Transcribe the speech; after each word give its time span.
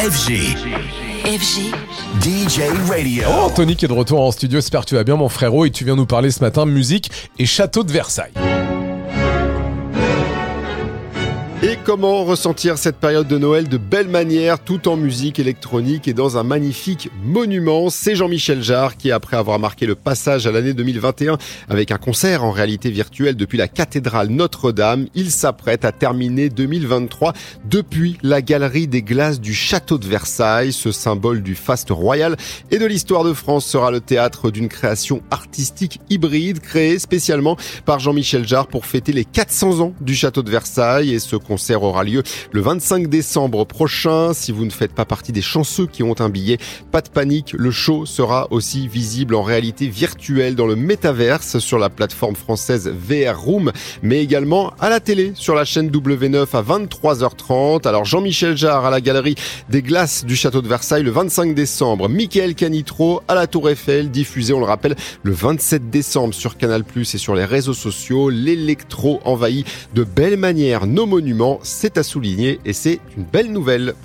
FG. 0.00 0.56
FG. 1.26 1.74
DJ 2.22 2.60
Radio. 2.88 3.24
Oh, 3.28 3.42
Anthony 3.42 3.76
qui 3.76 3.84
est 3.84 3.88
de 3.88 3.92
retour 3.92 4.22
en 4.22 4.32
studio, 4.32 4.56
j'espère 4.58 4.80
que 4.80 4.86
tu 4.86 4.94
vas 4.94 5.04
bien 5.04 5.16
mon 5.16 5.28
frérot 5.28 5.66
et 5.66 5.70
tu 5.70 5.84
viens 5.84 5.94
nous 5.94 6.06
parler 6.06 6.30
ce 6.30 6.40
matin 6.40 6.64
musique 6.64 7.10
et 7.38 7.44
château 7.44 7.84
de 7.84 7.92
Versailles. 7.92 8.32
Et 11.62 11.76
comment 11.84 12.24
ressentir 12.24 12.78
cette 12.78 12.96
période 12.96 13.28
de 13.28 13.36
Noël 13.36 13.68
de 13.68 13.76
belle 13.76 14.08
manière, 14.08 14.64
tout 14.64 14.88
en 14.88 14.96
musique 14.96 15.38
électronique 15.38 16.08
et 16.08 16.14
dans 16.14 16.38
un 16.38 16.42
magnifique 16.42 17.10
monument? 17.22 17.90
C'est 17.90 18.16
Jean-Michel 18.16 18.62
Jarre 18.62 18.96
qui, 18.96 19.12
après 19.12 19.36
avoir 19.36 19.58
marqué 19.58 19.84
le 19.84 19.94
passage 19.94 20.46
à 20.46 20.52
l'année 20.52 20.72
2021 20.72 21.36
avec 21.68 21.90
un 21.90 21.98
concert 21.98 22.44
en 22.44 22.50
réalité 22.50 22.90
virtuelle 22.90 23.36
depuis 23.36 23.58
la 23.58 23.68
cathédrale 23.68 24.28
Notre-Dame, 24.28 25.06
il 25.14 25.30
s'apprête 25.30 25.84
à 25.84 25.92
terminer 25.92 26.48
2023 26.48 27.34
depuis 27.66 28.16
la 28.22 28.40
galerie 28.40 28.88
des 28.88 29.02
glaces 29.02 29.38
du 29.38 29.52
château 29.52 29.98
de 29.98 30.06
Versailles. 30.06 30.72
Ce 30.72 30.92
symbole 30.92 31.42
du 31.42 31.54
faste 31.54 31.90
royal 31.90 32.38
et 32.70 32.78
de 32.78 32.86
l'histoire 32.86 33.22
de 33.22 33.34
France 33.34 33.66
sera 33.66 33.90
le 33.90 34.00
théâtre 34.00 34.50
d'une 34.50 34.70
création 34.70 35.20
artistique 35.30 36.00
hybride 36.08 36.60
créée 36.60 36.98
spécialement 36.98 37.58
par 37.84 37.98
Jean-Michel 37.98 38.48
Jarre 38.48 38.66
pour 38.66 38.86
fêter 38.86 39.12
les 39.12 39.26
400 39.26 39.80
ans 39.80 39.92
du 40.00 40.14
château 40.14 40.42
de 40.42 40.50
Versailles 40.50 41.12
et 41.12 41.18
ce 41.18 41.36
concert 41.50 41.82
aura 41.82 42.04
lieu 42.04 42.22
le 42.52 42.60
25 42.60 43.08
décembre 43.08 43.64
prochain. 43.64 44.32
Si 44.34 44.52
vous 44.52 44.64
ne 44.64 44.70
faites 44.70 44.92
pas 44.92 45.04
partie 45.04 45.32
des 45.32 45.42
chanceux 45.42 45.88
qui 45.88 46.04
ont 46.04 46.14
un 46.20 46.28
billet, 46.28 46.58
pas 46.92 47.00
de 47.00 47.08
panique, 47.08 47.54
le 47.58 47.72
show 47.72 48.06
sera 48.06 48.46
aussi 48.52 48.86
visible 48.86 49.34
en 49.34 49.42
réalité 49.42 49.88
virtuelle 49.88 50.54
dans 50.54 50.68
le 50.68 50.76
métaverse 50.76 51.58
sur 51.58 51.80
la 51.80 51.90
plateforme 51.90 52.36
française 52.36 52.88
VR 52.88 53.40
Room, 53.40 53.72
mais 54.04 54.22
également 54.22 54.72
à 54.78 54.90
la 54.90 55.00
télé 55.00 55.32
sur 55.34 55.56
la 55.56 55.64
chaîne 55.64 55.90
W9 55.90 56.46
à 56.52 56.62
23h30. 56.62 57.88
Alors 57.88 58.04
Jean-Michel 58.04 58.56
Jarre 58.56 58.84
à 58.84 58.90
la 58.90 59.00
galerie 59.00 59.34
des 59.68 59.82
glaces 59.82 60.24
du 60.24 60.36
château 60.36 60.62
de 60.62 60.68
Versailles 60.68 61.02
le 61.02 61.10
25 61.10 61.52
décembre, 61.52 62.08
Michael 62.08 62.54
Canitro 62.54 63.22
à 63.26 63.34
la 63.34 63.48
Tour 63.48 63.70
Eiffel, 63.70 64.12
diffusé, 64.12 64.52
on 64.52 64.60
le 64.60 64.66
rappelle, 64.66 64.94
le 65.24 65.32
27 65.32 65.90
décembre 65.90 66.32
sur 66.32 66.56
Canal+, 66.56 66.84
et 66.96 67.04
sur 67.04 67.34
les 67.34 67.44
réseaux 67.44 67.74
sociaux. 67.74 68.30
L'électro 68.30 69.20
envahit 69.24 69.66
de 69.96 70.04
belle 70.04 70.36
manière 70.36 70.86
nos 70.86 71.06
monuments 71.06 71.39
c'est 71.62 71.96
à 71.96 72.02
souligner 72.02 72.60
et 72.64 72.72
c'est 72.72 73.00
une 73.16 73.24
belle 73.24 73.50
nouvelle. 73.50 73.94